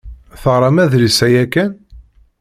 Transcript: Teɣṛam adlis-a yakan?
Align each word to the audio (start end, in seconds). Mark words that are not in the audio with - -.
Teɣṛam 0.41 0.77
adlis-a 0.83 1.27
yakan? 1.33 1.71